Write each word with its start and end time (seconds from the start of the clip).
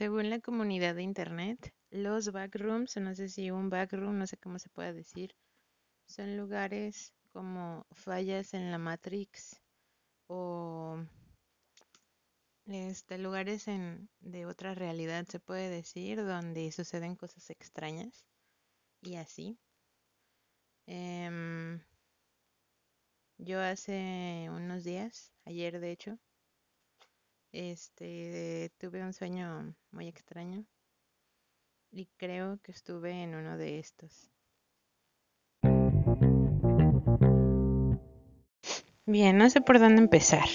Según 0.00 0.30
la 0.30 0.40
comunidad 0.40 0.94
de 0.94 1.02
internet, 1.02 1.74
los 1.90 2.32
backrooms, 2.32 2.96
no 2.96 3.14
sé 3.14 3.28
si 3.28 3.50
un 3.50 3.68
backroom, 3.68 4.16
no 4.16 4.26
sé 4.26 4.38
cómo 4.38 4.58
se 4.58 4.70
puede 4.70 4.94
decir, 4.94 5.36
son 6.06 6.38
lugares 6.38 7.12
como 7.34 7.84
fallas 7.90 8.54
en 8.54 8.70
la 8.70 8.78
Matrix 8.78 9.60
o 10.26 11.04
este, 12.64 13.18
lugares 13.18 13.68
en, 13.68 14.08
de 14.20 14.46
otra 14.46 14.74
realidad, 14.74 15.26
se 15.28 15.38
puede 15.38 15.68
decir, 15.68 16.24
donde 16.24 16.72
suceden 16.72 17.14
cosas 17.14 17.50
extrañas 17.50 18.24
y 19.02 19.16
así. 19.16 19.58
Em, 20.86 21.78
yo 23.36 23.60
hace 23.60 24.48
unos 24.50 24.82
días, 24.82 25.34
ayer 25.44 25.78
de 25.78 25.90
hecho, 25.90 26.18
este, 27.52 28.72
tuve 28.78 29.02
un 29.02 29.12
sueño 29.12 29.74
muy 29.90 30.08
extraño 30.08 30.64
y 31.92 32.06
creo 32.16 32.58
que 32.62 32.72
estuve 32.72 33.22
en 33.22 33.34
uno 33.34 33.56
de 33.56 33.78
estos. 33.78 34.30
Bien, 39.06 39.36
no 39.36 39.50
sé 39.50 39.60
por 39.60 39.80
dónde 39.80 40.02
empezar. 40.02 40.48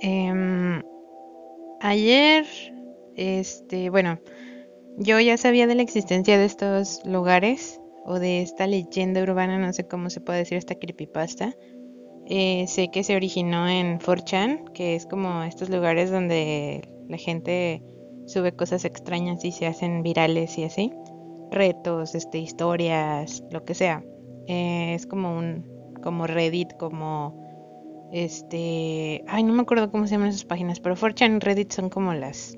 Em, 0.00 0.82
ayer, 1.80 2.44
este, 3.16 3.88
bueno, 3.88 4.18
yo 4.98 5.18
ya 5.20 5.38
sabía 5.38 5.66
de 5.66 5.74
la 5.74 5.82
existencia 5.82 6.36
de 6.36 6.44
estos 6.44 7.00
lugares 7.06 7.80
o 8.04 8.18
de 8.18 8.42
esta 8.42 8.66
leyenda 8.66 9.22
urbana, 9.22 9.58
no 9.58 9.72
sé 9.72 9.88
cómo 9.88 10.10
se 10.10 10.20
puede 10.20 10.40
decir 10.40 10.58
esta 10.58 10.74
creepypasta. 10.74 11.54
Eh, 12.26 12.66
sé 12.68 12.90
que 12.90 13.02
se 13.04 13.16
originó 13.16 13.68
en 13.68 13.98
4chan, 13.98 14.72
que 14.72 14.94
es 14.94 15.06
como 15.06 15.42
estos 15.42 15.68
lugares 15.70 16.10
donde 16.10 16.82
la 17.08 17.16
gente 17.16 17.82
sube 18.26 18.52
cosas 18.52 18.84
extrañas 18.84 19.44
y 19.44 19.52
se 19.52 19.66
hacen 19.66 20.02
virales 20.02 20.56
y 20.58 20.64
así. 20.64 20.92
Retos, 21.50 22.14
este, 22.14 22.38
historias, 22.38 23.42
lo 23.50 23.64
que 23.64 23.74
sea. 23.74 24.04
Eh, 24.46 24.94
es 24.94 25.06
como 25.06 25.36
un, 25.36 25.92
como 26.02 26.26
Reddit, 26.26 26.76
como 26.76 27.42
este, 28.12 29.24
ay, 29.26 29.42
no 29.42 29.54
me 29.54 29.62
acuerdo 29.62 29.90
cómo 29.90 30.06
se 30.06 30.12
llaman 30.12 30.28
esas 30.28 30.44
páginas, 30.44 30.80
pero 30.80 30.96
4chan 30.96 31.36
y 31.36 31.38
Reddit 31.38 31.72
son 31.72 31.88
como 31.88 32.12
las, 32.12 32.56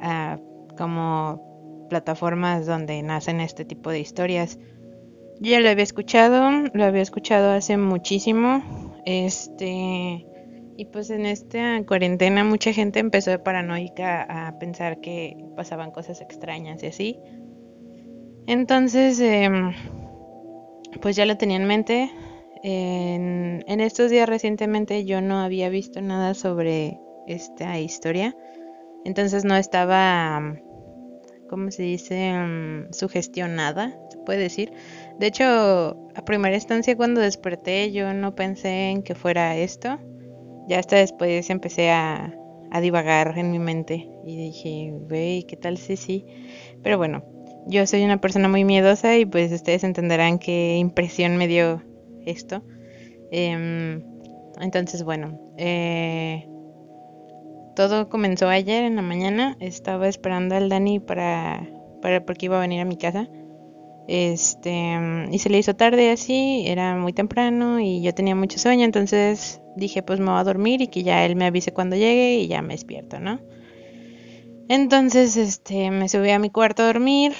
ah, 0.00 0.38
como 0.76 1.86
plataformas 1.88 2.66
donde 2.66 3.02
nacen 3.02 3.40
este 3.40 3.64
tipo 3.64 3.90
de 3.90 4.00
historias. 4.00 4.58
Ya 5.40 5.60
lo 5.60 5.68
había 5.68 5.84
escuchado, 5.84 6.50
lo 6.72 6.84
había 6.84 7.02
escuchado 7.02 7.52
hace 7.52 7.76
muchísimo. 7.76 8.62
Este, 9.04 10.26
y 10.76 10.84
pues 10.92 11.10
en 11.10 11.26
esta 11.26 11.82
cuarentena 11.86 12.44
mucha 12.44 12.72
gente 12.72 12.98
empezó 13.00 13.30
de 13.30 13.38
paranoica 13.38 14.22
a 14.22 14.58
pensar 14.58 15.00
que 15.00 15.36
pasaban 15.56 15.90
cosas 15.90 16.20
extrañas 16.20 16.82
y 16.82 16.86
así. 16.86 17.20
Entonces, 18.46 19.20
em, 19.20 19.72
pues 21.02 21.16
ya 21.16 21.26
lo 21.26 21.36
tenía 21.36 21.56
en 21.56 21.66
mente. 21.66 22.10
En, 22.62 23.80
estos 23.80 24.10
días 24.10 24.28
recientemente 24.28 25.04
yo 25.04 25.20
no 25.20 25.38
había 25.38 25.68
visto 25.68 26.00
nada 26.00 26.34
sobre 26.34 27.00
esta 27.26 27.78
historia. 27.78 28.36
Entonces 29.04 29.44
no 29.44 29.56
estaba, 29.56 30.56
¿cómo 31.48 31.70
se 31.70 31.82
dice? 31.82 32.32
Mm, 32.32 32.92
sugestionada, 32.92 33.98
se 34.10 34.18
puede 34.18 34.40
decir. 34.40 34.72
De 35.18 35.26
hecho, 35.26 36.10
a 36.14 36.24
primera 36.24 36.54
instancia 36.54 36.96
cuando 36.96 37.20
desperté 37.20 37.90
yo 37.90 38.14
no 38.14 38.34
pensé 38.34 38.90
en 38.90 39.02
que 39.02 39.14
fuera 39.14 39.56
esto. 39.56 39.98
Ya 40.68 40.78
hasta 40.78 40.96
después 40.96 41.50
empecé 41.50 41.90
a, 41.90 42.34
divagar 42.82 43.38
en 43.38 43.50
mi 43.50 43.58
mente 43.58 44.06
y 44.26 44.36
dije, 44.36 44.92
güey, 44.92 45.44
¿qué 45.44 45.56
tal 45.56 45.78
si 45.78 45.96
sí? 45.96 46.26
Pero 46.82 46.98
bueno, 46.98 47.24
yo 47.66 47.86
soy 47.86 48.04
una 48.04 48.20
persona 48.20 48.46
muy 48.46 48.62
miedosa 48.64 49.16
y 49.16 49.24
pues 49.24 49.50
ustedes 49.50 49.84
entenderán 49.84 50.38
qué 50.38 50.76
impresión 50.76 51.38
me 51.38 51.48
dio 51.48 51.82
esto. 52.26 52.62
Em, 53.30 54.02
entonces, 54.60 55.02
bueno, 55.02 55.40
eh, 55.56 56.46
todo 57.74 58.08
comenzó 58.08 58.48
ayer 58.48 58.84
en 58.84 58.96
la 58.96 59.02
mañana. 59.02 59.56
Estaba 59.60 60.08
esperando 60.08 60.54
al 60.54 60.68
Dani 60.68 61.00
para, 61.00 61.66
para 62.02 62.24
porque 62.26 62.46
iba 62.46 62.58
a 62.58 62.60
venir 62.60 62.80
a 62.80 62.84
mi 62.84 62.98
casa. 62.98 63.28
Este, 64.08 64.98
y 65.30 65.38
se 65.38 65.50
le 65.50 65.58
hizo 65.58 65.76
tarde 65.76 66.10
así, 66.10 66.64
era 66.66 66.96
muy 66.96 67.12
temprano 67.12 67.78
y 67.78 68.00
yo 68.00 68.14
tenía 68.14 68.34
mucho 68.34 68.58
sueño, 68.58 68.86
entonces 68.86 69.60
dije 69.76 70.02
pues 70.02 70.18
me 70.18 70.30
voy 70.30 70.40
a 70.40 70.44
dormir 70.44 70.80
y 70.80 70.88
que 70.88 71.02
ya 71.02 71.26
él 71.26 71.36
me 71.36 71.44
avise 71.44 71.72
cuando 71.74 71.94
llegue 71.94 72.36
y 72.36 72.48
ya 72.48 72.62
me 72.62 72.72
despierto, 72.72 73.20
¿no? 73.20 73.38
Entonces, 74.68 75.36
este, 75.36 75.90
me 75.90 76.08
subí 76.08 76.30
a 76.30 76.38
mi 76.38 76.50
cuarto 76.50 76.82
a 76.82 76.86
dormir. 76.86 77.32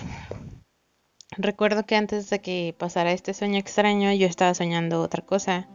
Recuerdo 1.36 1.84
que 1.84 1.94
antes 1.94 2.30
de 2.30 2.40
que 2.40 2.74
pasara 2.78 3.12
este 3.12 3.34
sueño 3.34 3.58
extraño, 3.58 4.12
yo 4.12 4.26
estaba 4.26 4.54
soñando 4.54 5.02
otra 5.02 5.24
cosa 5.24 5.68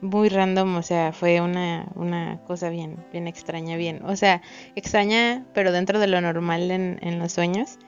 muy 0.00 0.28
random, 0.28 0.76
o 0.76 0.82
sea, 0.82 1.12
fue 1.12 1.40
una, 1.40 1.90
una 1.94 2.40
cosa 2.46 2.70
bien, 2.70 3.04
bien 3.12 3.28
extraña, 3.28 3.76
bien, 3.76 4.02
o 4.04 4.16
sea, 4.16 4.40
extraña, 4.74 5.46
pero 5.52 5.72
dentro 5.72 5.98
de 5.98 6.06
lo 6.06 6.20
normal 6.20 6.70
en, 6.70 6.98
en 7.02 7.18
los 7.18 7.32
sueños. 7.32 7.78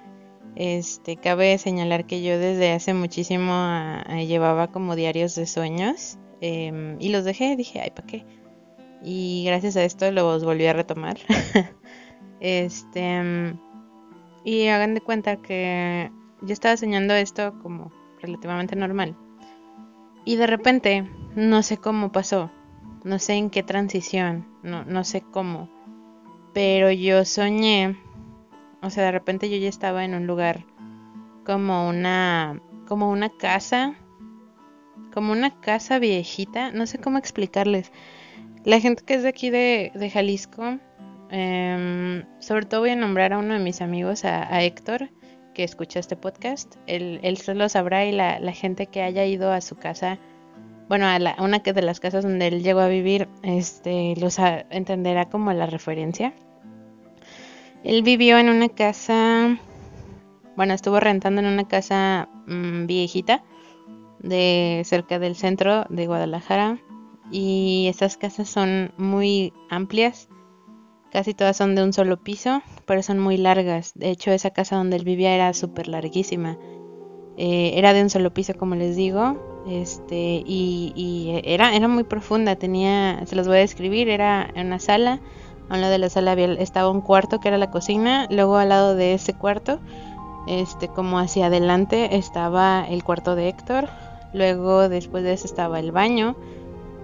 Este, 0.55 1.17
cabe 1.17 1.57
señalar 1.57 2.07
que 2.07 2.23
yo 2.23 2.39
desde 2.39 2.73
hace 2.73 2.93
muchísimo 2.93 3.53
ah, 3.53 4.05
ah, 4.07 4.23
llevaba 4.23 4.69
como 4.69 4.97
diarios 4.97 5.35
de 5.35 5.47
sueños 5.47 6.19
em, 6.41 6.97
y 7.01 7.09
los 7.09 7.25
dejé, 7.25 7.57
dije, 7.57 7.81
ay, 7.81 7.91
¿para 7.91 8.07
qué? 8.07 8.27
Y 9.03 9.45
gracias 9.47 9.77
a 9.77 9.85
esto 9.85 10.11
los 10.11 10.45
volví 10.45 10.67
a 10.67 10.75
retomar. 10.75 11.17
este, 12.41 13.57
y 14.45 14.67
hagan 14.69 14.95
de 14.95 15.01
cuenta 15.01 15.37
que 15.37 16.11
yo 16.43 16.53
estaba 16.53 16.77
soñando 16.77 17.15
esto 17.15 17.59
como 17.63 17.91
relativamente 18.21 18.77
normal. 18.77 19.17
Y 20.25 20.37
de 20.37 20.47
repente, 20.47 21.11
no 21.35 21.63
sé 21.63 21.79
cómo 21.79 22.13
pasó, 22.13 22.51
no 23.05 23.19
sé 23.19 23.35
en 23.35 23.51
qué 23.51 23.63
transición, 23.63 24.47
no 24.63 25.03
sé 25.03 25.23
cómo, 25.23 25.69
pero 26.53 26.93
yo 26.93 27.25
soñé 27.25 27.97
o 28.83 28.91
sea, 28.91 29.05
de 29.05 29.13
repente 29.13 29.49
yo 29.49 29.57
ya 29.57 29.69
estaba 29.69 30.05
en 30.05 30.15
un 30.15 30.27
lugar 30.27 30.65
como 31.45 31.89
una 31.89 32.61
como 32.87 33.11
una 33.11 33.31
casa 33.31 33.97
como 35.13 35.33
una 35.33 35.61
casa 35.61 35.99
viejita, 35.99 36.73
no 36.73 36.87
sé 36.87 36.99
cómo 36.99 37.19
explicarles. 37.19 37.93
La 38.65 38.81
gente 38.81 39.05
que 39.05 39.15
es 39.15 39.23
de 39.23 39.29
aquí 39.29 39.51
de, 39.51 39.93
de 39.95 40.11
Jalisco, 40.11 40.79
em, 41.31 42.25
sobre 42.41 42.67
todo 42.67 42.81
voy 42.81 42.91
a 42.91 42.97
nombrar 42.97 43.33
a 43.33 43.39
uno 43.39 43.55
de 43.55 43.61
mis 43.61 43.81
amigos, 43.83 44.25
a, 44.25 44.63
Héctor, 44.63 45.11
que 45.55 45.65
escucha 45.65 46.01
este 46.01 46.17
podcast. 46.17 46.77
Él, 46.87 47.21
él 47.23 47.39
lo 47.55 47.69
sabrá 47.69 48.05
y 48.07 48.13
la, 48.13 48.41
la, 48.41 48.53
gente 48.53 48.87
que 48.87 49.03
haya 49.03 49.25
ido 49.27 49.53
a 49.53 49.61
su 49.61 49.77
casa, 49.77 50.19
bueno, 50.89 51.07
a 51.07 51.19
la, 51.19 51.37
una 51.39 51.59
de 51.59 51.83
las 51.83 52.01
casas 52.01 52.25
donde 52.25 52.47
él 52.47 52.63
llegó 52.63 52.81
a 52.81 52.89
vivir, 52.89 53.29
este, 53.43 54.15
los 54.17 54.39
entenderá 54.71 55.29
como 55.29 55.53
la 55.53 55.67
referencia. 55.67 56.33
Él 57.85 58.03
vivió 58.03 58.39
en 58.39 58.49
una 58.49 58.69
casa, 58.69 59.59
bueno, 60.57 60.73
estuvo 60.73 61.01
rentando 61.01 61.41
en 61.41 61.49
una 61.49 61.67
casa 61.67 62.29
mm, 62.47 62.87
viejita 62.87 63.43
de 64.21 64.83
cerca 64.85 65.19
del 65.19 65.35
centro 65.35 65.85
de 65.89 66.07
Guadalajara 66.07 66.79
y 67.33 67.87
esas 67.89 68.17
casas 68.17 68.49
son 68.49 68.93
muy 68.99 69.53
amplias, 69.69 70.29
casi 71.11 71.35
todas 71.35 71.57
son 71.57 71.75
de 71.75 71.83
un 71.83 71.93
solo 71.93 72.23
piso, 72.23 72.63
pero 72.87 73.03
son 73.03 73.19
muy 73.19 73.37
largas. 73.37 73.93
De 73.95 74.11
hecho, 74.11 74.31
esa 74.31 74.51
casa 74.51 74.77
donde 74.77 74.97
él 74.97 75.05
vivía 75.05 75.35
era 75.35 75.53
súper 75.53 75.89
larguísima. 75.89 76.59
Eh, 77.37 77.73
era 77.75 77.95
de 77.95 78.03
un 78.03 78.11
solo 78.11 78.33
piso, 78.33 78.55
como 78.55 78.75
les 78.75 78.95
digo, 78.95 79.65
este 79.67 80.43
y, 80.45 80.93
y, 80.95 81.41
era 81.45 81.75
era 81.75 81.89
muy 81.89 82.05
profunda. 82.05 82.57
Tenía, 82.57 83.23
se 83.27 83.35
los 83.35 83.49
voy 83.49 83.57
a 83.57 83.61
describir, 83.61 84.09
era 84.09 84.53
una 84.55 84.79
sala 84.79 85.21
a 85.69 85.75
un 85.75 85.81
lado 85.81 85.93
de 85.93 85.99
la 85.99 86.11
sala 86.11 86.33
había, 86.33 86.53
estaba 86.53 86.91
un 86.91 87.01
cuarto 87.01 87.41
que 87.41 87.49
era 87.49 87.59
la 87.59 87.71
cocina, 87.71 88.27
luego 88.31 88.57
al 88.57 88.69
lado 88.69 88.95
de 88.95 89.15
ese 89.15 89.35
cuarto, 89.35 89.79
este 90.47 90.89
como 90.89 91.19
hacia 91.19 91.47
adelante 91.47 92.17
estaba 92.17 92.85
el 92.89 93.05
cuarto 93.05 93.35
de 93.35 93.49
Héctor, 93.49 93.89
luego 94.33 94.89
después 94.89 95.25
de 95.25 95.33
eso 95.33 95.47
estaba 95.47 95.79
el 95.81 95.93
baño, 95.93 96.37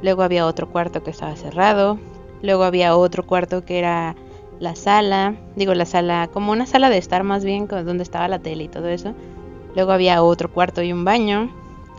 luego 0.02 0.22
había 0.22 0.46
otro 0.46 0.68
cuarto 0.68 1.02
que 1.02 1.10
estaba 1.10 1.36
cerrado, 1.36 1.98
luego 2.42 2.64
había 2.64 2.96
otro 2.96 3.26
cuarto 3.26 3.64
que 3.64 3.78
era 3.78 4.16
la 4.60 4.74
sala, 4.74 5.36
digo 5.56 5.74
la 5.74 5.86
sala, 5.86 6.28
como 6.32 6.52
una 6.52 6.66
sala 6.66 6.90
de 6.90 6.98
estar 6.98 7.22
más 7.22 7.44
bien, 7.44 7.66
donde 7.68 8.02
estaba 8.02 8.28
la 8.28 8.38
tele 8.38 8.64
y 8.64 8.68
todo 8.68 8.88
eso. 8.88 9.14
Luego 9.74 9.92
había 9.92 10.22
otro 10.22 10.52
cuarto 10.52 10.82
y 10.82 10.92
un 10.92 11.04
baño, 11.04 11.50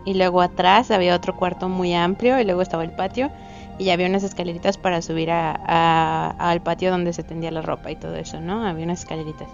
y 0.05 0.15
luego 0.15 0.41
atrás 0.41 0.91
había 0.91 1.15
otro 1.15 1.35
cuarto 1.35 1.69
muy 1.69 1.93
amplio, 1.93 2.39
y 2.39 2.43
luego 2.43 2.61
estaba 2.61 2.83
el 2.83 2.91
patio, 2.91 3.31
y 3.79 3.89
había 3.89 4.07
unas 4.07 4.23
escaleritas 4.23 4.77
para 4.77 5.01
subir 5.01 5.31
a, 5.31 6.29
al 6.31 6.61
patio 6.61 6.91
donde 6.91 7.13
se 7.13 7.23
tendía 7.23 7.49
la 7.49 7.61
ropa 7.61 7.89
y 7.89 7.95
todo 7.95 8.15
eso, 8.15 8.41
¿no? 8.41 8.65
Había 8.65 8.83
unas 8.83 8.99
escaleritas. 8.99 9.47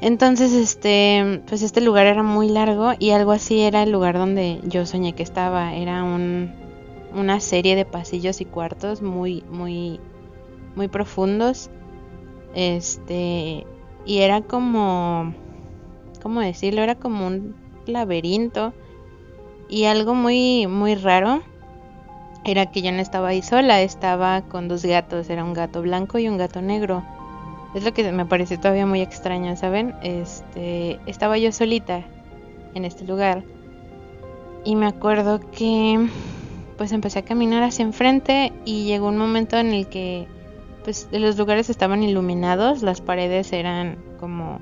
Entonces, 0.00 0.52
este, 0.52 1.42
pues 1.46 1.62
este 1.62 1.82
lugar 1.82 2.06
era 2.06 2.22
muy 2.22 2.48
largo 2.48 2.92
y 2.98 3.10
algo 3.10 3.32
así 3.32 3.60
era 3.60 3.82
el 3.82 3.92
lugar 3.92 4.16
donde 4.16 4.58
yo 4.64 4.86
soñé 4.86 5.12
que 5.12 5.22
estaba. 5.22 5.74
Era 5.74 6.02
un, 6.02 6.50
una 7.14 7.38
serie 7.40 7.76
de 7.76 7.84
pasillos 7.84 8.40
y 8.40 8.46
cuartos 8.46 9.02
muy, 9.02 9.44
muy, 9.50 10.00
muy 10.74 10.88
profundos. 10.88 11.68
Este, 12.54 13.66
y 14.06 14.18
era 14.18 14.40
como, 14.40 15.34
¿cómo 16.22 16.40
decirlo? 16.40 16.80
Era 16.80 16.94
como 16.94 17.26
un 17.26 17.54
laberinto 17.84 18.72
y 19.68 19.84
algo 19.84 20.14
muy, 20.14 20.66
muy 20.66 20.94
raro 20.94 21.42
era 22.44 22.66
que 22.66 22.82
yo 22.82 22.92
no 22.92 23.00
estaba 23.00 23.28
ahí 23.28 23.42
sola, 23.42 23.82
estaba 23.82 24.42
con 24.42 24.68
dos 24.68 24.84
gatos, 24.84 25.28
era 25.30 25.44
un 25.44 25.52
gato 25.52 25.82
blanco 25.82 26.18
y 26.18 26.28
un 26.28 26.38
gato 26.38 26.62
negro. 26.62 27.04
Es 27.74 27.84
lo 27.84 27.92
que 27.92 28.10
me 28.10 28.26
parece 28.26 28.58
todavía 28.58 28.86
muy 28.86 29.00
extraño, 29.00 29.56
¿saben? 29.56 29.94
Este, 30.02 30.98
estaba 31.06 31.38
yo 31.38 31.52
solita 31.52 32.02
en 32.74 32.84
este 32.84 33.04
lugar 33.04 33.44
y 34.64 34.76
me 34.76 34.86
acuerdo 34.86 35.40
que 35.50 36.08
pues 36.76 36.92
empecé 36.92 37.20
a 37.20 37.24
caminar 37.24 37.62
hacia 37.62 37.84
enfrente 37.84 38.52
y 38.64 38.84
llegó 38.84 39.08
un 39.08 39.18
momento 39.18 39.56
en 39.58 39.72
el 39.72 39.86
que 39.88 40.26
pues 40.84 41.08
los 41.12 41.36
lugares 41.36 41.68
estaban 41.68 42.02
iluminados, 42.02 42.82
las 42.82 43.00
paredes 43.00 43.52
eran 43.52 43.98
como 44.18 44.60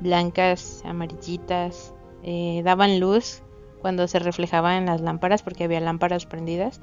blancas, 0.00 0.82
amarillitas, 0.84 1.94
eh, 2.22 2.60
daban 2.64 3.00
luz 3.00 3.42
cuando 3.80 4.06
se 4.08 4.18
reflejaban 4.18 4.74
en 4.74 4.86
las 4.86 5.00
lámparas 5.00 5.42
porque 5.42 5.64
había 5.64 5.80
lámparas 5.80 6.26
prendidas 6.26 6.80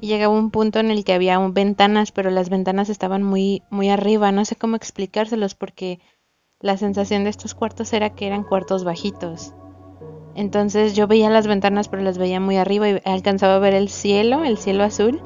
y 0.00 0.06
llegaba 0.06 0.34
un 0.34 0.50
punto 0.50 0.78
en 0.80 0.90
el 0.90 1.04
que 1.04 1.12
había 1.12 1.38
ventanas, 1.38 2.10
pero 2.12 2.30
las 2.30 2.48
ventanas 2.48 2.88
estaban 2.88 3.22
muy, 3.22 3.62
muy 3.70 3.90
arriba, 3.90 4.32
no 4.32 4.44
sé 4.44 4.56
cómo 4.56 4.76
explicárselos 4.76 5.54
porque 5.54 6.00
la 6.60 6.76
sensación 6.76 7.24
de 7.24 7.30
estos 7.30 7.54
cuartos 7.54 7.92
era 7.92 8.10
que 8.10 8.26
eran 8.26 8.44
cuartos 8.44 8.84
bajitos. 8.84 9.54
Entonces 10.34 10.94
yo 10.94 11.06
veía 11.06 11.28
las 11.28 11.46
ventanas, 11.46 11.88
pero 11.88 12.02
las 12.02 12.16
veía 12.16 12.40
muy 12.40 12.56
arriba 12.56 12.88
y 12.88 13.00
alcanzaba 13.04 13.56
a 13.56 13.58
ver 13.58 13.74
el 13.74 13.88
cielo, 13.88 14.44
el 14.44 14.56
cielo 14.58 14.84
azul, 14.84 15.20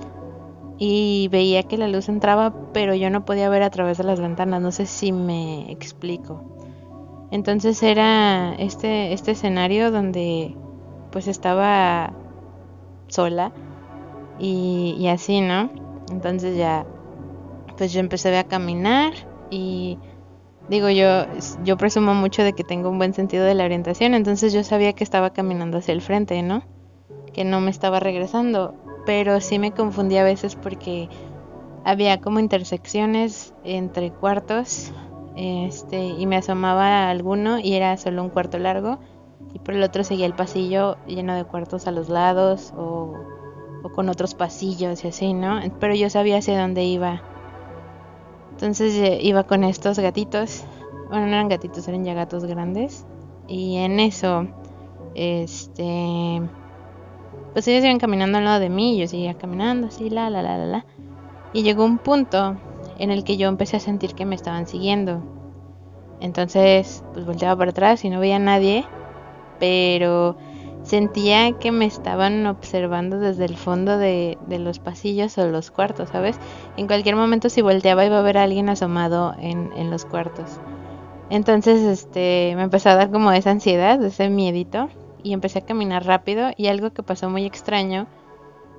y 0.76 1.28
veía 1.30 1.62
que 1.62 1.78
la 1.78 1.88
luz 1.88 2.08
entraba, 2.08 2.72
pero 2.72 2.94
yo 2.94 3.10
no 3.10 3.24
podía 3.24 3.48
ver 3.48 3.62
a 3.62 3.70
través 3.70 3.98
de 3.98 4.04
las 4.04 4.20
ventanas, 4.20 4.60
no 4.60 4.72
sé 4.72 4.86
si 4.86 5.12
me 5.12 5.70
explico. 5.70 7.28
Entonces 7.30 7.82
era 7.82 8.54
este, 8.58 9.12
este 9.12 9.32
escenario 9.32 9.90
donde 9.90 10.56
pues 11.10 11.28
estaba 11.28 12.12
sola 13.08 13.52
y, 14.38 15.06
así, 15.08 15.40
¿no? 15.40 15.70
Entonces 16.10 16.56
ya, 16.56 16.86
pues 17.76 17.92
yo 17.92 18.00
empecé 18.00 18.36
a 18.36 18.44
caminar 18.44 19.12
y 19.50 19.98
digo 20.68 20.88
yo, 20.90 21.26
yo 21.64 21.76
presumo 21.76 22.14
mucho 22.14 22.42
de 22.42 22.52
que 22.52 22.64
tengo 22.64 22.88
un 22.88 22.98
buen 22.98 23.14
sentido 23.14 23.44
de 23.44 23.54
la 23.54 23.64
orientación, 23.64 24.14
entonces 24.14 24.52
yo 24.52 24.64
sabía 24.64 24.92
que 24.92 25.04
estaba 25.04 25.30
caminando 25.30 25.78
hacia 25.78 25.92
el 25.92 26.00
frente, 26.00 26.42
¿no? 26.42 26.62
Que 27.32 27.44
no 27.44 27.60
me 27.60 27.70
estaba 27.70 28.00
regresando, 28.00 28.74
pero 29.06 29.40
sí 29.40 29.58
me 29.58 29.72
confundía 29.72 30.22
a 30.22 30.24
veces 30.24 30.56
porque 30.56 31.08
había 31.84 32.20
como 32.20 32.40
intersecciones 32.40 33.54
entre 33.64 34.10
cuartos, 34.10 34.92
este, 35.36 36.06
y 36.06 36.26
me 36.26 36.36
asomaba 36.36 37.06
a 37.06 37.10
alguno 37.10 37.58
y 37.58 37.74
era 37.74 37.96
solo 37.96 38.22
un 38.22 38.30
cuarto 38.30 38.58
largo 38.58 38.98
y 39.52 39.58
por 39.58 39.74
el 39.74 39.82
otro 39.82 40.04
seguía 40.04 40.26
el 40.26 40.34
pasillo 40.34 40.96
lleno 41.06 41.34
de 41.34 41.44
cuartos 41.44 41.86
a 41.86 41.90
los 41.90 42.08
lados 42.08 42.72
o 42.76 43.33
o 43.84 43.90
con 43.90 44.08
otros 44.08 44.34
pasillos 44.34 45.04
y 45.04 45.08
así, 45.08 45.34
¿no? 45.34 45.60
Pero 45.78 45.94
yo 45.94 46.08
sabía 46.08 46.38
hacia 46.38 46.58
dónde 46.58 46.84
iba. 46.84 47.22
Entonces 48.52 49.18
iba 49.20 49.44
con 49.44 49.62
estos 49.62 49.98
gatitos. 49.98 50.64
Bueno, 51.10 51.26
no 51.26 51.34
eran 51.34 51.50
gatitos, 51.50 51.86
eran 51.86 52.02
ya 52.02 52.14
gatos 52.14 52.46
grandes. 52.46 53.04
Y 53.46 53.76
en 53.76 54.00
eso, 54.00 54.46
este. 55.14 56.40
Pues 57.52 57.68
ellos 57.68 57.84
iban 57.84 57.98
caminando 57.98 58.38
al 58.38 58.44
lado 58.44 58.58
de 58.58 58.70
mí. 58.70 58.96
Yo 58.96 59.06
seguía 59.06 59.34
caminando 59.34 59.88
así, 59.88 60.08
la, 60.08 60.30
la, 60.30 60.40
la, 60.40 60.56
la, 60.56 60.64
la. 60.64 60.86
Y 61.52 61.62
llegó 61.62 61.84
un 61.84 61.98
punto 61.98 62.56
en 62.98 63.10
el 63.10 63.22
que 63.22 63.36
yo 63.36 63.48
empecé 63.48 63.76
a 63.76 63.80
sentir 63.80 64.14
que 64.14 64.24
me 64.24 64.34
estaban 64.34 64.66
siguiendo. 64.66 65.22
Entonces, 66.20 67.04
pues 67.12 67.26
volteaba 67.26 67.54
para 67.58 67.70
atrás 67.70 68.02
y 68.02 68.08
no 68.08 68.18
veía 68.18 68.36
a 68.36 68.40
nadie. 68.40 68.86
Pero 69.60 70.36
sentía 70.84 71.52
que 71.58 71.72
me 71.72 71.86
estaban 71.86 72.46
observando 72.46 73.18
desde 73.18 73.46
el 73.46 73.56
fondo 73.56 73.98
de, 73.98 74.38
los 74.48 74.78
pasillos 74.78 75.36
o 75.38 75.46
los 75.48 75.70
cuartos, 75.70 76.10
¿sabes? 76.10 76.38
En 76.76 76.86
cualquier 76.86 77.16
momento 77.16 77.48
si 77.48 77.62
volteaba 77.62 78.04
iba 78.04 78.18
a 78.18 78.22
ver 78.22 78.38
a 78.38 78.44
alguien 78.44 78.68
asomado 78.68 79.34
en, 79.38 79.72
en 79.76 79.90
los 79.90 80.04
cuartos. 80.04 80.60
Entonces, 81.30 81.80
este, 81.82 82.52
me 82.56 82.62
empezó 82.62 82.90
a 82.90 82.96
dar 82.96 83.10
como 83.10 83.32
esa 83.32 83.50
ansiedad, 83.50 84.02
ese 84.04 84.28
miedito, 84.28 84.90
y 85.22 85.32
empecé 85.32 85.60
a 85.60 85.66
caminar 85.66 86.04
rápido 86.04 86.50
y 86.56 86.66
algo 86.66 86.92
que 86.92 87.02
pasó 87.02 87.30
muy 87.30 87.46
extraño 87.46 88.06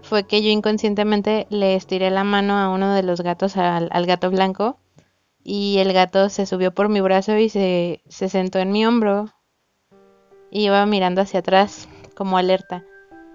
fue 0.04 0.26
que 0.26 0.44
yo 0.44 0.50
inconscientemente 0.50 1.48
le 1.50 1.76
estiré 1.76 2.12
la 2.12 2.24
mano 2.24 2.56
a 2.60 2.70
uno 2.70 2.94
de 2.94 3.02
los 3.02 3.22
gatos, 3.22 3.58
al, 3.58 3.90
al 3.92 4.06
gato 4.06 4.30
blanco, 4.30 4.78
y 5.44 5.78
el 5.80 5.92
gato 5.94 6.30
se 6.30 6.46
subió 6.46 6.72
por 6.72 6.90
mi 6.90 7.02
brazo 7.02 7.36
y 7.38 7.50
se, 7.50 8.04
se 8.08 8.30
sentó 8.30 8.60
en 8.60 8.72
mi 8.72 8.86
hombro. 8.86 9.34
Y 10.52 10.66
iba 10.66 10.86
mirando 10.86 11.22
hacia 11.22 11.40
atrás 11.40 11.90
como 12.16 12.38
alerta. 12.38 12.84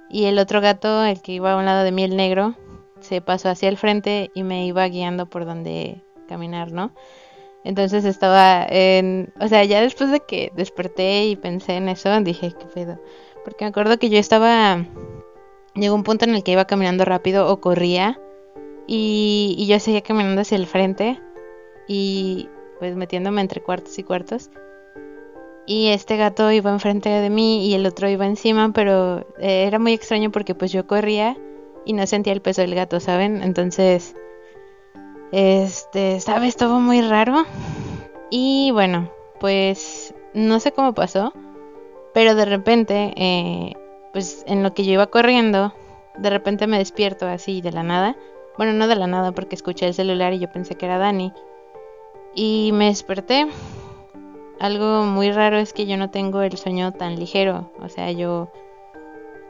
Y 0.09 0.25
el 0.25 0.39
otro 0.39 0.61
gato, 0.61 1.05
el 1.05 1.23
que 1.23 1.33
iba 1.33 1.53
a 1.53 1.57
un 1.57 1.65
lado 1.65 1.85
de 1.85 1.93
mí, 1.93 2.03
el 2.03 2.17
negro, 2.17 2.57
se 3.01 3.21
pasó 3.21 3.49
hacia 3.49 3.69
el 3.69 3.77
frente 3.77 4.31
y 4.35 4.43
me 4.43 4.67
iba 4.67 4.87
guiando 4.89 5.27
por 5.27 5.45
donde 5.45 6.03
caminar, 6.29 6.73
¿no? 6.73 6.93
Entonces 7.63 8.05
estaba 8.05 8.67
en... 8.69 9.33
O 9.41 9.49
sea, 9.49 9.65
ya 9.65 9.81
después 9.81 10.11
de 10.11 10.21
que 10.21 10.51
desperté 10.57 11.27
y 11.27 11.37
pensé 11.37 11.75
en 11.75 11.89
eso, 11.89 12.21
dije, 12.21 12.53
¿qué 12.59 12.67
pedo? 12.67 12.99
Porque 13.45 13.65
me 13.65 13.71
acuerdo 13.71 13.99
que 13.99 14.11
yo 14.11 14.19
estaba... 14.19 14.85
Llegó 15.75 15.95
un 15.95 16.03
punto 16.03 16.25
en 16.25 16.35
el 16.35 16.43
que 16.43 16.53
iba 16.53 16.65
caminando 16.65 17.05
rápido 17.05 17.49
o 17.49 17.61
corría 17.61 18.19
y, 18.89 19.55
y 19.57 19.67
yo 19.67 19.79
seguía 19.79 20.01
caminando 20.01 20.41
hacia 20.41 20.57
el 20.57 20.67
frente 20.67 21.21
y 21.87 22.49
pues 22.81 22.97
metiéndome 22.97 23.41
entre 23.41 23.61
cuartos 23.61 23.97
y 23.99 24.03
cuartos 24.03 24.51
y 25.71 25.91
este 25.91 26.17
gato 26.17 26.51
iba 26.51 26.73
enfrente 26.73 27.09
de 27.09 27.31
mí 27.31 27.65
y 27.69 27.75
el 27.75 27.87
otro 27.87 28.09
iba 28.09 28.27
encima, 28.27 28.73
pero 28.73 29.21
eh, 29.39 29.67
era 29.69 29.79
muy 29.79 29.93
extraño 29.93 30.33
porque 30.33 30.57
pues 30.57 30.73
yo 30.73 30.85
corría 30.89 31.37
y 31.85 31.93
no 31.93 32.05
sentía 32.09 32.33
el 32.33 32.43
peso 32.43 32.63
del 32.63 32.75
gato, 32.75 32.99
¿saben? 32.99 33.41
Entonces, 33.41 34.17
este, 35.31 36.17
estaba 36.17 36.45
Estuvo 36.49 36.81
muy 36.81 37.03
raro. 37.03 37.45
Y 38.31 38.73
bueno, 38.73 39.13
pues 39.39 40.13
no 40.35 40.59
sé 40.59 40.73
cómo 40.73 40.93
pasó, 40.93 41.33
pero 42.15 42.35
de 42.35 42.47
repente, 42.47 43.15
eh, 43.15 43.75
pues 44.13 44.43
en 44.49 44.65
lo 44.65 44.75
que 44.75 44.85
yo 44.85 44.95
iba 44.95 45.07
corriendo, 45.07 45.73
de 46.19 46.31
repente 46.31 46.67
me 46.67 46.79
despierto 46.79 47.29
así 47.29 47.61
de 47.61 47.71
la 47.71 47.85
nada. 47.85 48.17
Bueno, 48.59 48.73
no 48.73 48.89
de 48.89 48.97
la 48.97 49.07
nada 49.07 49.31
porque 49.31 49.55
escuché 49.55 49.87
el 49.87 49.95
celular 49.95 50.33
y 50.33 50.41
yo 50.41 50.51
pensé 50.51 50.75
que 50.75 50.87
era 50.87 50.99
Dani. 50.99 51.33
Y 52.35 52.71
me 52.73 52.87
desperté 52.87 53.47
algo 54.61 55.05
muy 55.05 55.33
raro 55.33 55.57
es 55.57 55.73
que 55.73 55.87
yo 55.87 55.97
no 55.97 56.11
tengo 56.11 56.43
el 56.43 56.57
sueño 56.57 56.93
tan 56.93 57.19
ligero. 57.19 57.71
O 57.81 57.89
sea, 57.89 58.13
yo, 58.13 58.53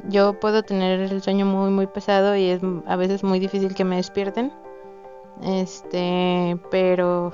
yo 0.08 0.38
puedo 0.38 0.62
tener 0.62 1.00
el 1.00 1.20
sueño 1.20 1.44
muy, 1.44 1.70
muy 1.70 1.88
pesado 1.88 2.36
y 2.36 2.48
es 2.48 2.60
a 2.86 2.96
veces 2.96 3.24
muy 3.24 3.40
difícil 3.40 3.74
que 3.74 3.84
me 3.84 3.96
despierten. 3.96 4.52
Este, 5.42 6.56
pero, 6.70 7.32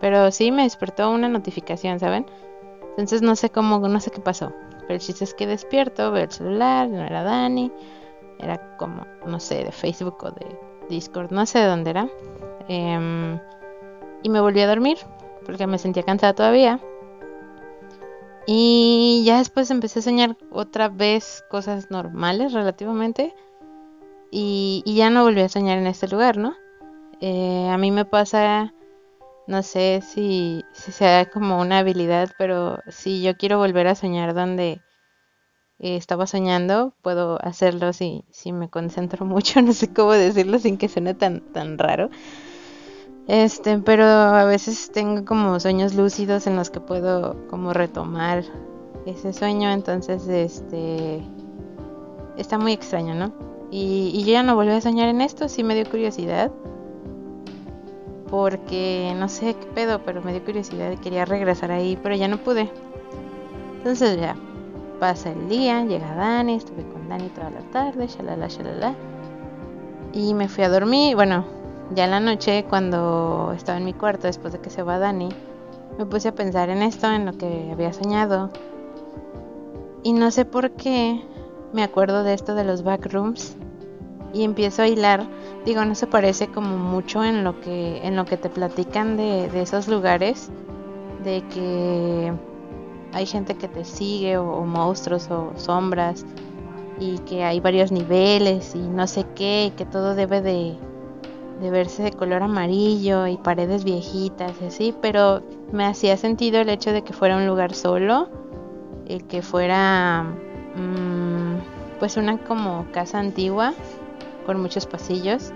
pero 0.00 0.30
sí 0.30 0.50
me 0.50 0.62
despertó 0.62 1.10
una 1.10 1.28
notificación, 1.28 2.00
¿saben? 2.00 2.24
Entonces 2.90 3.20
no 3.20 3.36
sé 3.36 3.50
cómo, 3.50 3.78
no 3.78 4.00
sé 4.00 4.10
qué 4.10 4.20
pasó. 4.20 4.52
Pero 4.80 4.94
el 4.94 5.00
chiste 5.00 5.24
es 5.24 5.34
que 5.34 5.46
despierto, 5.46 6.10
veo 6.10 6.24
el 6.24 6.32
celular, 6.32 6.88
no 6.88 7.02
era 7.02 7.22
Dani, 7.24 7.70
era 8.38 8.76
como, 8.78 9.06
no 9.26 9.38
sé, 9.38 9.64
de 9.64 9.72
Facebook 9.72 10.16
o 10.22 10.30
de 10.30 10.58
Discord, 10.88 11.30
no 11.30 11.44
sé 11.44 11.58
de 11.58 11.66
dónde 11.66 11.90
era. 11.90 12.08
Em, 12.68 13.38
y 14.22 14.30
me 14.30 14.40
volví 14.40 14.60
a 14.62 14.66
dormir 14.66 14.96
porque 15.44 15.66
me 15.66 15.76
sentía 15.76 16.02
cansada 16.04 16.32
todavía. 16.32 16.80
Y 18.50 19.24
ya 19.26 19.36
después 19.36 19.70
empecé 19.70 19.98
a 19.98 20.02
soñar 20.02 20.38
otra 20.50 20.88
vez 20.88 21.44
cosas 21.50 21.90
normales 21.90 22.54
relativamente. 22.54 23.34
Y, 24.30 24.82
ya 24.86 25.10
no 25.10 25.22
volví 25.24 25.42
a 25.42 25.50
soñar 25.50 25.76
en 25.76 25.86
este 25.86 26.08
lugar, 26.08 26.38
¿no? 26.38 26.54
Eh, 27.20 27.68
a 27.70 27.76
mí 27.76 27.90
me 27.90 28.06
pasa, 28.06 28.72
no 29.46 29.62
sé 29.62 30.00
si, 30.02 30.64
si 30.72 30.92
sea 30.92 31.28
como 31.28 31.60
una 31.60 31.80
habilidad, 31.80 32.30
pero 32.38 32.78
si 32.88 33.20
yo 33.20 33.36
quiero 33.36 33.58
volver 33.58 33.86
a 33.86 33.94
soñar 33.94 34.32
donde 34.32 34.80
estaba 35.78 36.26
soñando, 36.26 36.94
puedo 37.02 37.38
hacerlo 37.44 37.92
si, 37.92 38.24
si 38.30 38.52
me 38.52 38.70
concentro 38.70 39.26
mucho, 39.26 39.60
no 39.60 39.74
sé 39.74 39.92
cómo 39.92 40.12
decirlo 40.12 40.58
sin 40.58 40.78
que 40.78 40.88
suene 40.88 41.12
tan, 41.12 41.40
tan 41.52 41.76
raro. 41.76 42.08
Este, 43.28 43.78
pero 43.78 44.04
a 44.04 44.44
veces 44.44 44.90
tengo 44.90 45.26
como 45.26 45.60
sueños 45.60 45.94
lúcidos 45.94 46.46
en 46.46 46.56
los 46.56 46.70
que 46.70 46.80
puedo 46.80 47.46
como 47.48 47.74
retomar 47.74 48.42
ese 49.04 49.34
sueño, 49.34 49.70
entonces 49.70 50.26
este 50.26 51.22
está 52.38 52.58
muy 52.58 52.72
extraño, 52.72 53.14
¿no? 53.14 53.32
Y, 53.70 54.24
yo 54.24 54.32
ya 54.32 54.42
no 54.42 54.54
volví 54.54 54.70
a 54.70 54.80
soñar 54.80 55.10
en 55.10 55.20
esto, 55.20 55.48
sí 55.50 55.62
me 55.62 55.74
dio 55.74 55.84
curiosidad. 55.90 56.50
Porque 58.30 59.14
no 59.18 59.28
sé 59.28 59.54
qué 59.54 59.66
pedo, 59.74 60.02
pero 60.04 60.22
me 60.22 60.32
dio 60.32 60.42
curiosidad 60.42 60.90
y 60.90 60.96
quería 60.96 61.26
regresar 61.26 61.70
ahí, 61.70 61.98
pero 62.02 62.14
ya 62.14 62.28
no 62.28 62.38
pude. 62.38 62.70
Entonces 63.78 64.18
ya, 64.18 64.36
pasa 65.00 65.32
el 65.32 65.50
día, 65.50 65.84
llega 65.84 66.14
Dani, 66.14 66.54
estuve 66.54 66.82
con 66.88 67.08
Dani 67.08 67.28
toda 67.28 67.50
la 67.50 67.60
tarde, 67.72 68.06
shalala, 68.06 68.48
shalala. 68.48 68.94
Y 70.14 70.32
me 70.32 70.48
fui 70.48 70.64
a 70.64 70.70
dormir, 70.70 71.14
bueno, 71.14 71.57
ya 71.94 72.04
en 72.04 72.10
la 72.10 72.20
noche, 72.20 72.64
cuando 72.68 73.52
estaba 73.56 73.78
en 73.78 73.84
mi 73.84 73.92
cuarto, 73.92 74.26
después 74.26 74.52
de 74.52 74.60
que 74.60 74.70
se 74.70 74.82
va 74.82 74.98
Dani, 74.98 75.28
me 75.98 76.06
puse 76.06 76.28
a 76.28 76.34
pensar 76.34 76.70
en 76.70 76.82
esto, 76.82 77.10
en 77.10 77.26
lo 77.26 77.32
que 77.32 77.70
había 77.72 77.92
soñado. 77.92 78.50
Y 80.02 80.12
no 80.12 80.30
sé 80.30 80.44
por 80.44 80.70
qué 80.72 81.22
me 81.72 81.82
acuerdo 81.82 82.22
de 82.22 82.34
esto 82.34 82.54
de 82.54 82.64
los 82.64 82.82
backrooms 82.82 83.56
y 84.32 84.44
empiezo 84.44 84.82
a 84.82 84.88
hilar. 84.88 85.26
Digo, 85.64 85.84
no 85.84 85.94
se 85.94 86.06
parece 86.06 86.48
como 86.48 86.76
mucho 86.76 87.24
en 87.24 87.44
lo 87.44 87.60
que 87.60 88.06
en 88.06 88.16
lo 88.16 88.24
que 88.24 88.36
te 88.36 88.48
platican 88.48 89.16
de, 89.16 89.48
de 89.48 89.62
esos 89.62 89.88
lugares, 89.88 90.50
de 91.24 91.42
que 91.48 92.32
hay 93.12 93.26
gente 93.26 93.56
que 93.56 93.68
te 93.68 93.84
sigue 93.84 94.36
o, 94.36 94.64
monstruos 94.64 95.30
o 95.30 95.52
sombras 95.56 96.24
y 97.00 97.18
que 97.20 97.44
hay 97.44 97.60
varios 97.60 97.92
niveles 97.92 98.74
y 98.74 98.80
no 98.80 99.06
sé 99.06 99.24
qué, 99.34 99.66
y 99.66 99.70
que 99.70 99.84
todo 99.84 100.14
debe 100.14 100.40
de, 100.42 100.76
de 101.60 101.70
verse 101.70 102.02
de 102.02 102.12
color 102.12 102.42
amarillo 102.42 103.26
y 103.26 103.36
paredes 103.36 103.84
viejitas 103.84 104.52
y 104.60 104.66
así, 104.66 104.94
pero 105.00 105.42
me 105.72 105.84
hacía 105.84 106.16
sentido 106.16 106.60
el 106.60 106.68
hecho 106.68 106.92
de 106.92 107.02
que 107.02 107.12
fuera 107.12 107.36
un 107.36 107.46
lugar 107.46 107.74
solo, 107.74 108.28
y 109.08 109.20
que 109.20 109.42
fuera 109.42 110.22
mm, 110.76 111.98
pues 111.98 112.16
una 112.16 112.38
como 112.38 112.86
casa 112.92 113.18
antigua 113.18 113.72
con 114.46 114.60
muchos 114.60 114.86
pasillos. 114.86 115.52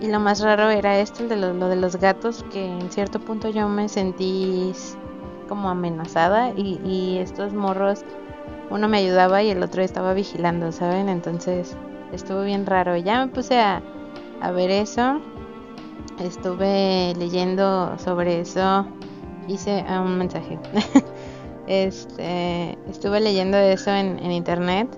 Y 0.00 0.08
lo 0.08 0.18
más 0.18 0.40
raro 0.40 0.68
era 0.68 0.98
esto, 0.98 1.28
de 1.28 1.36
lo, 1.36 1.54
lo 1.54 1.68
de 1.68 1.76
los 1.76 1.96
gatos, 1.96 2.44
que 2.52 2.66
en 2.66 2.90
cierto 2.90 3.20
punto 3.20 3.48
yo 3.50 3.68
me 3.68 3.88
sentí 3.88 4.72
como 5.48 5.70
amenazada 5.70 6.50
y, 6.56 6.80
y 6.84 7.18
estos 7.18 7.52
morros, 7.52 8.04
uno 8.70 8.88
me 8.88 8.98
ayudaba 8.98 9.42
y 9.44 9.50
el 9.50 9.62
otro 9.62 9.82
estaba 9.82 10.12
vigilando, 10.12 10.72
¿saben? 10.72 11.08
Entonces 11.08 11.76
estuvo 12.12 12.42
bien 12.42 12.66
raro. 12.66 12.96
Ya 12.96 13.24
me 13.24 13.32
puse 13.32 13.60
a, 13.60 13.80
a 14.42 14.50
ver 14.50 14.70
eso, 14.70 15.20
estuve 16.20 17.14
leyendo 17.16 17.96
sobre 17.98 18.40
eso, 18.40 18.86
hice 19.48 19.84
ah, 19.88 20.00
un 20.00 20.18
mensaje. 20.18 20.58
este, 21.66 22.76
estuve 22.90 23.20
leyendo 23.20 23.56
eso 23.56 23.90
en, 23.90 24.30
internet, 24.30 24.88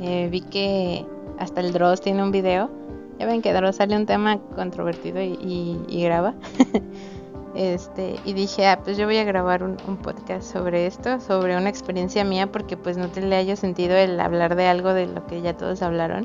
eh, 0.00 0.28
vi 0.30 0.40
que 0.42 1.06
hasta 1.38 1.60
el 1.60 1.72
Dross 1.72 2.00
tiene 2.00 2.22
un 2.22 2.32
video. 2.32 2.70
Ya 3.18 3.26
ven 3.26 3.42
que 3.42 3.52
Dross 3.52 3.76
sale 3.76 3.96
un 3.96 4.06
tema 4.06 4.38
controvertido 4.54 5.20
y, 5.20 5.38
y, 5.40 5.84
y 5.88 6.02
graba. 6.04 6.34
Este, 7.54 8.20
y 8.24 8.34
dije, 8.34 8.68
ah, 8.68 8.78
pues 8.84 8.96
yo 8.96 9.06
voy 9.06 9.16
a 9.16 9.24
grabar 9.24 9.64
un, 9.64 9.76
podcast 9.96 10.52
sobre 10.52 10.86
esto, 10.86 11.18
sobre 11.18 11.56
una 11.56 11.68
experiencia 11.68 12.22
mía, 12.22 12.52
porque 12.52 12.76
pues 12.76 12.96
no 12.96 13.08
te 13.08 13.20
le 13.20 13.34
haya 13.34 13.56
sentido 13.56 13.96
el 13.96 14.20
hablar 14.20 14.54
de 14.54 14.68
algo 14.68 14.94
de 14.94 15.06
lo 15.06 15.26
que 15.26 15.40
ya 15.40 15.56
todos 15.56 15.82
hablaron, 15.82 16.24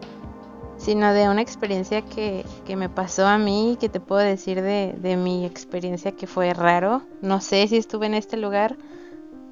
sino 0.84 1.14
de 1.14 1.30
una 1.30 1.42
experiencia 1.42 2.02
que, 2.02 2.46
que 2.66 2.76
me 2.76 2.90
pasó 2.90 3.26
a 3.26 3.38
mí, 3.38 3.78
que 3.80 3.88
te 3.88 4.02
puedo 4.02 4.22
decir 4.22 4.62
de, 4.62 4.94
de, 4.98 5.16
mi 5.16 5.46
experiencia 5.46 6.12
que 6.12 6.28
fue 6.28 6.54
raro. 6.54 7.04
No 7.22 7.40
sé 7.40 7.68
si 7.70 7.78
estuve 7.78 8.08
en 8.08 8.16
este 8.16 8.36
lugar 8.36 8.76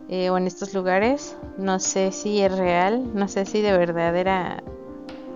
eh, 0.10 0.30
o 0.30 0.38
en 0.38 0.46
estos 0.46 0.74
lugares, 0.74 1.38
no 1.58 1.80
sé 1.80 2.12
si 2.12 2.42
es 2.42 2.58
real, 2.58 3.16
no 3.16 3.30
sé 3.30 3.46
si 3.46 3.62
de 3.62 3.72
verdad 3.72 4.14
era 4.18 4.62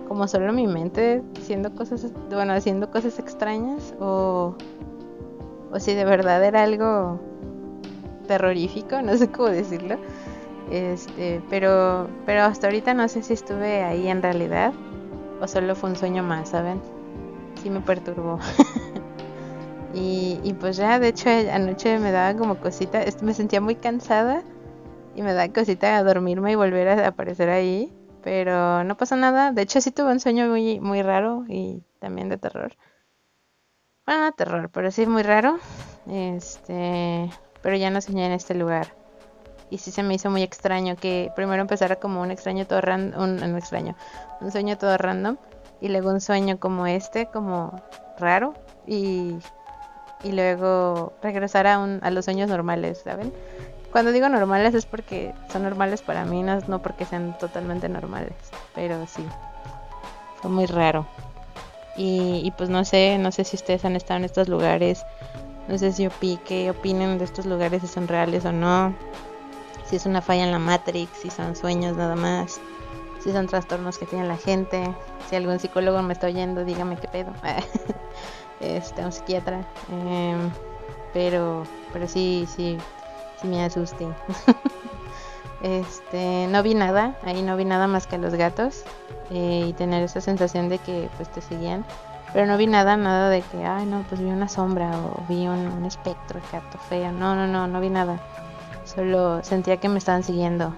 como 0.06 0.28
solo 0.28 0.52
mi 0.52 0.66
mente 0.66 1.22
haciendo 1.38 1.74
cosas, 1.74 2.06
bueno, 2.30 2.52
haciendo 2.52 2.90
cosas 2.90 3.18
extrañas 3.18 3.94
o 3.98 4.54
o 5.72 5.80
si 5.80 5.94
de 5.94 6.04
verdad 6.04 6.44
era 6.44 6.62
algo 6.62 7.18
terrorífico, 8.28 9.00
no 9.02 9.16
sé 9.16 9.30
cómo 9.30 9.48
decirlo. 9.48 9.96
Este, 10.70 11.40
pero, 11.48 12.08
pero 12.26 12.42
hasta 12.42 12.66
ahorita 12.66 12.92
no 12.92 13.08
sé 13.08 13.22
si 13.22 13.32
estuve 13.32 13.82
ahí 13.84 14.08
en 14.08 14.20
realidad 14.20 14.72
o 15.40 15.48
solo 15.48 15.74
fue 15.74 15.90
un 15.90 15.96
sueño 15.96 16.22
más, 16.22 16.50
¿saben? 16.50 16.80
Sí 17.62 17.70
me 17.70 17.80
perturbó. 17.80 18.38
y, 19.94 20.40
y 20.42 20.54
pues 20.54 20.76
ya, 20.76 20.98
de 20.98 21.08
hecho, 21.08 21.30
anoche 21.52 21.98
me 21.98 22.12
daba 22.12 22.38
como 22.38 22.56
cosita, 22.56 23.04
me 23.22 23.34
sentía 23.34 23.60
muy 23.60 23.76
cansada 23.76 24.42
y 25.14 25.22
me 25.22 25.32
daba 25.32 25.52
cosita 25.52 25.96
a 25.96 26.02
dormirme 26.02 26.52
y 26.52 26.54
volver 26.54 26.88
a 26.88 27.08
aparecer 27.08 27.48
ahí. 27.48 27.92
Pero 28.22 28.82
no 28.82 28.96
pasó 28.96 29.14
nada. 29.16 29.52
De 29.52 29.62
hecho, 29.62 29.80
sí 29.80 29.92
tuve 29.92 30.10
un 30.10 30.20
sueño 30.20 30.48
muy, 30.48 30.80
muy 30.80 31.02
raro 31.02 31.44
y 31.48 31.82
también 32.00 32.28
de 32.28 32.38
terror. 32.38 32.76
Bueno, 34.04 34.24
no 34.24 34.32
terror, 34.32 34.70
pero 34.72 34.90
sí 34.90 35.06
muy 35.06 35.22
raro. 35.22 35.58
Este, 36.08 37.30
pero 37.62 37.76
ya 37.76 37.90
no 37.90 38.00
soñé 38.00 38.26
en 38.26 38.32
este 38.32 38.54
lugar. 38.54 38.94
Y 39.70 39.78
sí 39.78 39.90
se 39.90 40.02
me 40.02 40.14
hizo 40.14 40.30
muy 40.30 40.42
extraño 40.42 40.96
que 40.96 41.32
primero 41.34 41.60
empezara 41.60 41.96
como 41.96 42.22
un 42.22 42.30
extraño 42.30 42.66
todo 42.66 42.80
random, 42.80 43.20
un, 43.20 43.56
extraño, 43.56 43.96
un 44.40 44.52
sueño 44.52 44.78
todo 44.78 44.96
random 44.96 45.36
y 45.80 45.88
luego 45.88 46.10
un 46.10 46.20
sueño 46.20 46.58
como 46.58 46.86
este, 46.86 47.26
como 47.26 47.82
raro 48.18 48.54
y, 48.86 49.36
y 50.22 50.32
luego 50.32 51.14
regresar 51.22 51.66
a, 51.66 51.78
un, 51.78 51.98
a 52.02 52.10
los 52.10 52.24
sueños 52.24 52.48
normales, 52.48 53.02
¿saben? 53.02 53.32
Cuando 53.90 54.12
digo 54.12 54.28
normales 54.28 54.74
es 54.74 54.84
porque 54.86 55.34
son 55.50 55.62
normales 55.62 56.02
para 56.02 56.24
mí, 56.24 56.42
no, 56.42 56.60
no 56.68 56.82
porque 56.82 57.04
sean 57.04 57.36
totalmente 57.38 57.88
normales, 57.88 58.34
pero 58.74 59.06
sí, 59.06 59.24
fue 60.40 60.50
muy 60.50 60.66
raro. 60.66 61.06
Y, 61.96 62.52
pues 62.58 62.68
no 62.68 62.84
sé, 62.84 63.16
no 63.16 63.32
sé 63.32 63.44
si 63.44 63.56
ustedes 63.56 63.84
han 63.86 63.96
estado 63.96 64.18
en 64.18 64.24
estos 64.24 64.48
lugares, 64.48 65.06
no 65.66 65.78
sé 65.78 65.92
si 65.92 66.06
opi 66.06 66.38
qué 66.44 66.68
opinen 66.68 67.16
de 67.16 67.24
estos 67.24 67.46
lugares, 67.46 67.80
si 67.80 67.88
son 67.88 68.06
reales 68.06 68.44
o 68.44 68.52
no, 68.52 68.94
si 69.88 69.96
es 69.96 70.06
una 70.06 70.20
falla 70.22 70.44
en 70.44 70.52
la 70.52 70.58
Matrix, 70.58 71.18
si 71.18 71.30
son 71.30 71.56
sueños 71.56 71.96
nada 71.96 72.16
más, 72.16 72.60
si 73.22 73.32
son 73.32 73.46
trastornos 73.46 73.98
que 73.98 74.06
tiene 74.06 74.26
la 74.26 74.36
gente, 74.36 74.94
si 75.28 75.36
algún 75.36 75.58
psicólogo 75.58 76.02
me 76.02 76.12
está 76.12 76.26
oyendo, 76.26 76.64
dígame 76.64 76.96
qué 76.96 77.08
pedo, 77.08 77.32
este, 78.60 79.04
un 79.04 79.12
psiquiatra, 79.12 79.66
em, 79.90 80.50
pero, 81.12 81.64
pero 81.92 82.08
sí, 82.08 82.46
sí, 82.54 82.78
sí 83.40 83.48
me 83.48 83.64
asuste. 83.64 84.06
este, 85.62 86.46
no 86.48 86.62
vi 86.62 86.74
nada, 86.74 87.16
ahí 87.24 87.42
no 87.42 87.56
vi 87.56 87.64
nada 87.64 87.86
más 87.86 88.06
que 88.06 88.16
a 88.16 88.18
los 88.18 88.34
gatos. 88.34 88.84
Eh, 89.30 89.66
y 89.68 89.72
tener 89.72 90.04
esa 90.04 90.20
sensación 90.20 90.68
de 90.68 90.78
que 90.78 91.08
pues 91.16 91.30
te 91.30 91.40
seguían. 91.40 91.84
Pero 92.32 92.46
no 92.46 92.56
vi 92.56 92.66
nada, 92.66 92.96
nada 92.96 93.30
de 93.30 93.42
que, 93.42 93.64
ay 93.64 93.86
no, 93.86 94.04
pues 94.08 94.20
vi 94.20 94.26
una 94.26 94.48
sombra 94.48 94.90
o 94.98 95.22
vi 95.28 95.48
un, 95.48 95.84
espectro, 95.84 96.40
gato 96.52 96.78
feo. 96.88 97.12
No, 97.12 97.34
no, 97.34 97.46
no, 97.46 97.66
no 97.66 97.80
vi 97.80 97.88
nada. 97.88 98.20
Solo 98.86 99.42
sentía 99.42 99.76
que 99.76 99.88
me 99.88 99.98
estaban 99.98 100.22
siguiendo. 100.22 100.72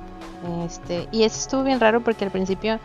Este, 0.65 1.09
y 1.13 1.23
eso 1.23 1.39
estuvo 1.39 1.63
bien 1.63 1.79
raro 1.79 2.03
porque 2.03 2.25
al 2.25 2.31
principio 2.31 2.81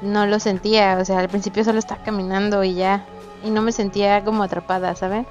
no 0.00 0.26
lo 0.26 0.38
sentía, 0.40 0.98
o 1.00 1.04
sea, 1.04 1.18
al 1.18 1.28
principio 1.28 1.64
solo 1.64 1.78
estaba 1.78 2.02
caminando 2.02 2.64
y 2.64 2.74
ya, 2.74 3.04
y 3.44 3.50
no 3.50 3.62
me 3.62 3.72
sentía 3.72 4.24
como 4.24 4.42
atrapada, 4.42 4.94
¿saben? 4.94 5.26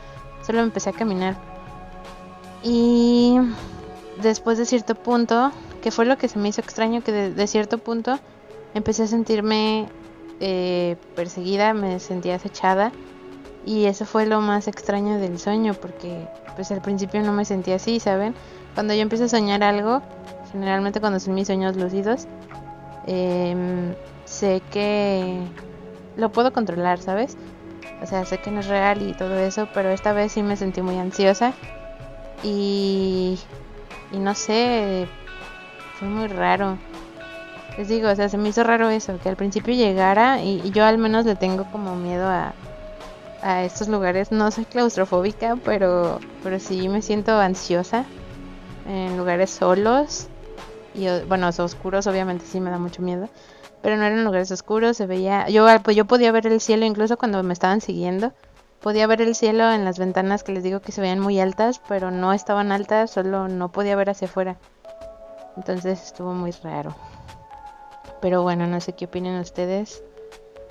Solo 0.45 0.59
empecé 0.59 0.89
a 0.89 0.93
caminar. 0.93 1.35
Y 2.63 3.37
después 4.21 4.57
de 4.57 4.65
cierto 4.65 4.95
punto, 4.95 5.51
que 5.81 5.91
fue 5.91 6.05
lo 6.05 6.17
que 6.17 6.27
se 6.27 6.37
me 6.37 6.49
hizo 6.49 6.61
extraño, 6.61 7.01
que 7.01 7.11
de 7.11 7.47
cierto 7.47 7.77
punto 7.77 8.19
empecé 8.73 9.03
a 9.03 9.07
sentirme 9.07 9.87
eh, 10.39 10.97
perseguida, 11.15 11.73
me 11.73 11.99
sentía 11.99 12.35
acechada 12.35 12.91
y 13.65 13.85
eso 13.85 14.05
fue 14.05 14.25
lo 14.25 14.41
más 14.41 14.67
extraño 14.67 15.19
del 15.19 15.39
sueño 15.39 15.73
porque 15.73 16.27
pues 16.55 16.71
al 16.71 16.81
principio 16.81 17.21
no 17.21 17.31
me 17.31 17.45
sentía 17.45 17.75
así, 17.75 17.99
¿saben? 17.99 18.33
Cuando 18.73 18.93
yo 18.93 19.01
empiezo 19.01 19.25
a 19.25 19.29
soñar 19.29 19.63
algo, 19.63 20.01
generalmente 20.51 20.99
cuando 20.99 21.19
son 21.19 21.35
mis 21.35 21.47
sueños 21.47 21.75
lúcidos, 21.75 22.27
em, 23.07 23.93
sé 24.25 24.61
que 24.71 25.41
lo 26.17 26.31
puedo 26.31 26.51
controlar, 26.53 26.99
¿sabes? 26.99 27.37
O 28.01 28.05
sea, 28.05 28.25
sé 28.25 28.39
que 28.39 28.51
no 28.51 28.61
es 28.61 28.67
real 28.67 29.01
y 29.01 29.13
todo 29.13 29.37
eso, 29.37 29.67
pero 29.73 29.89
esta 29.89 30.13
vez 30.13 30.31
sí 30.31 30.41
me 30.41 30.55
sentí 30.55 30.81
muy 30.81 30.97
ansiosa 30.97 31.53
y, 32.43 33.39
y 34.11 34.17
no 34.17 34.33
sé, 34.33 35.07
fue 35.99 36.07
muy 36.07 36.27
raro. 36.27 36.77
Les 37.77 37.87
digo, 37.87 38.09
o 38.09 38.15
sea, 38.15 38.27
se 38.27 38.37
me 38.37 38.49
hizo 38.49 38.63
raro 38.63 38.89
eso, 38.89 39.17
que 39.21 39.29
al 39.29 39.35
principio 39.35 39.73
llegara 39.73 40.41
y, 40.41 40.71
yo 40.71 40.83
al 40.83 40.97
menos 40.97 41.25
le 41.25 41.35
tengo 41.35 41.65
como 41.71 41.95
miedo 41.95 42.27
a, 42.27 42.53
a 43.41 43.63
estos 43.63 43.87
lugares. 43.87 44.31
No 44.31 44.51
soy 44.51 44.65
claustrofóbica, 44.65 45.57
pero, 45.63 46.19
pero 46.43 46.59
sí 46.59 46.89
me 46.89 47.01
siento 47.01 47.37
ansiosa 47.37 48.05
en 48.87 49.17
lugares 49.17 49.51
solos. 49.51 50.27
Y 50.93 51.07
bueno, 51.27 51.49
oscuros 51.49 52.07
obviamente 52.07 52.45
sí 52.45 52.59
me 52.59 52.69
da 52.69 52.77
mucho 52.77 53.01
miedo. 53.01 53.29
Pero 53.81 53.97
no 53.97 54.03
eran 54.03 54.23
lugares 54.23 54.51
oscuros, 54.51 54.97
se 54.97 55.07
veía... 55.07 55.49
Yo, 55.49 55.65
pues 55.83 55.97
yo 55.97 56.05
podía 56.05 56.31
ver 56.31 56.45
el 56.45 56.61
cielo 56.61 56.85
incluso 56.85 57.17
cuando 57.17 57.41
me 57.43 57.53
estaban 57.53 57.81
siguiendo. 57.81 58.31
Podía 58.81 59.07
ver 59.07 59.21
el 59.21 59.35
cielo 59.35 59.71
en 59.71 59.85
las 59.85 59.99
ventanas 59.99 60.43
que 60.43 60.51
les 60.51 60.63
digo 60.63 60.79
que 60.79 60.91
se 60.91 61.01
veían 61.01 61.19
muy 61.19 61.39
altas, 61.39 61.81
pero 61.87 62.11
no 62.11 62.33
estaban 62.33 62.71
altas, 62.71 63.11
solo 63.11 63.47
no 63.47 63.71
podía 63.71 63.95
ver 63.95 64.09
hacia 64.09 64.27
afuera. 64.27 64.57
Entonces 65.55 66.01
estuvo 66.01 66.33
muy 66.33 66.51
raro. 66.51 66.95
Pero 68.21 68.43
bueno, 68.43 68.67
no 68.67 68.79
sé 68.81 68.93
qué 68.93 69.05
opinan 69.05 69.39
ustedes. 69.39 70.03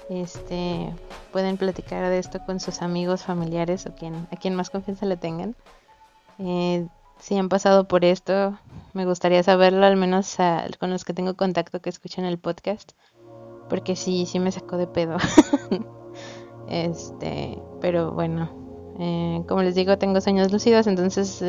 Este, 0.08 0.92
pueden 1.32 1.56
platicar 1.56 2.08
de 2.08 2.18
esto 2.18 2.40
con 2.44 2.60
sus 2.60 2.82
amigos, 2.82 3.25
familiares 3.25 3.87
o 3.87 3.94
quien, 3.94 4.28
a 4.30 4.37
quien 4.37 4.54
más 4.54 4.70
confianza 4.70 5.06
le 5.06 5.16
tengan. 5.16 5.56
Eh, 6.38 6.87
si 7.18 7.37
han 7.37 7.49
pasado 7.49 7.87
por 7.87 8.04
esto, 8.04 8.58
me 8.94 9.04
gustaría 9.04 9.42
saberlo, 9.42 9.84
al 9.84 9.96
menos 9.96 10.37
con 10.78 10.90
los 10.90 11.04
que 11.04 11.12
tengo 11.12 11.34
contacto 11.34 11.80
que 11.80 11.90
escuchan 11.90 12.25
el 12.25 12.38
podcast, 12.38 12.92
porque 13.68 13.94
sí, 13.96 14.26
sí 14.26 14.40
me 14.40 14.52
sacó 14.52 14.76
de 14.76 14.87
pedo. 14.87 15.16
este, 16.68 17.60
pero 17.80 18.12
bueno, 18.12 18.50
eh, 18.99 19.42
como 19.46 19.62
les 19.62 19.75
digo, 19.75 19.99
tengo 19.99 20.20
sueños 20.20 20.50
lúcidos, 20.50 20.87
entonces 20.87 21.42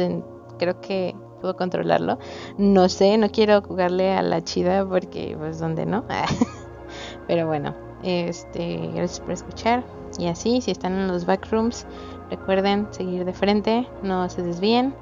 creo 0.59 0.81
que 0.81 1.15
puedo 1.41 1.57
controlarlo. 1.57 2.19
No 2.57 2.87
sé, 2.87 3.17
no 3.17 3.29
quiero 3.31 3.61
jugarle 3.61 4.13
a 4.13 4.21
la 4.21 4.43
chida 4.43 4.87
porque 4.87 5.35
pues 5.37 5.59
donde 5.59 5.85
no. 5.85 6.05
Pero 7.27 7.47
bueno, 7.47 7.75
este, 8.03 8.89
gracias 8.93 9.19
por 9.19 9.31
escuchar. 9.31 9.83
Y 10.17 10.27
así, 10.27 10.61
si 10.61 10.71
están 10.71 10.93
en 10.93 11.07
los 11.07 11.25
backrooms, 11.25 11.85
recuerden 12.29 12.87
seguir 12.91 13.25
de 13.25 13.33
frente, 13.33 13.87
no 14.03 14.29
se 14.29 14.41
desvíen, 14.41 14.93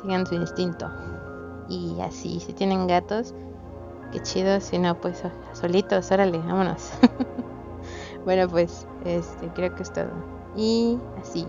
sigan 0.00 0.26
su 0.26 0.34
instinto. 0.34 0.90
Y 1.68 2.00
así, 2.00 2.40
si 2.40 2.52
tienen 2.52 2.86
gatos, 2.86 3.34
qué 4.12 4.20
chido, 4.20 4.60
si 4.60 4.78
no, 4.78 4.98
pues 5.00 5.22
solitos, 5.52 6.10
órale, 6.10 6.38
vámonos. 6.38 6.90
bueno, 8.24 8.48
pues 8.48 8.86
este, 9.04 9.48
creo 9.48 9.74
que 9.74 9.82
es 9.82 9.92
todo. 9.92 10.10
Y 10.56 10.98
así, 11.20 11.46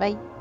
bye. 0.00 0.37